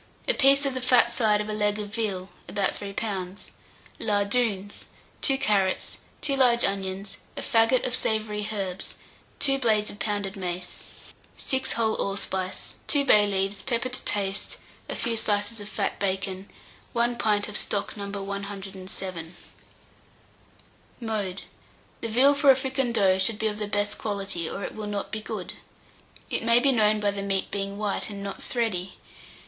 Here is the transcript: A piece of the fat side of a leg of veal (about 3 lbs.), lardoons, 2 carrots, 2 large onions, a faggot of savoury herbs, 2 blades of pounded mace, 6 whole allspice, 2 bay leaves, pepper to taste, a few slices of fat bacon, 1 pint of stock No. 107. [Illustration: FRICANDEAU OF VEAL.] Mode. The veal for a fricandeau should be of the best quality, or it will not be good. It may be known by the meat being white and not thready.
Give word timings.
A 0.27 0.33
piece 0.33 0.65
of 0.65 0.73
the 0.73 0.81
fat 0.81 1.11
side 1.11 1.41
of 1.41 1.47
a 1.47 1.53
leg 1.53 1.77
of 1.77 1.93
veal 1.93 2.29
(about 2.47 2.73
3 2.73 2.91
lbs.), 2.91 3.51
lardoons, 3.99 4.85
2 5.21 5.37
carrots, 5.37 5.99
2 6.21 6.35
large 6.35 6.65
onions, 6.65 7.17
a 7.37 7.41
faggot 7.41 7.85
of 7.85 7.93
savoury 7.93 8.47
herbs, 8.51 8.95
2 9.37 9.59
blades 9.59 9.91
of 9.91 9.99
pounded 9.99 10.35
mace, 10.35 10.85
6 11.37 11.73
whole 11.73 11.93
allspice, 12.01 12.73
2 12.87 13.05
bay 13.05 13.27
leaves, 13.27 13.61
pepper 13.61 13.89
to 13.89 14.01
taste, 14.01 14.57
a 14.89 14.95
few 14.95 15.15
slices 15.15 15.59
of 15.61 15.69
fat 15.69 15.99
bacon, 15.99 16.49
1 16.93 17.15
pint 17.19 17.47
of 17.47 17.55
stock 17.55 17.95
No. 17.95 18.05
107. 18.09 19.35
[Illustration: 19.35 19.35
FRICANDEAU 20.99 21.03
OF 21.03 21.07
VEAL.] 21.07 21.25
Mode. 21.29 21.41
The 22.01 22.07
veal 22.07 22.33
for 22.33 22.49
a 22.49 22.55
fricandeau 22.55 23.19
should 23.19 23.37
be 23.37 23.45
of 23.49 23.59
the 23.59 23.67
best 23.67 23.99
quality, 23.99 24.49
or 24.49 24.63
it 24.63 24.73
will 24.73 24.87
not 24.87 25.11
be 25.11 25.21
good. 25.21 25.53
It 26.31 26.41
may 26.41 26.59
be 26.59 26.71
known 26.71 26.99
by 26.99 27.11
the 27.11 27.21
meat 27.21 27.51
being 27.51 27.77
white 27.77 28.09
and 28.09 28.23
not 28.23 28.41
thready. 28.41 28.93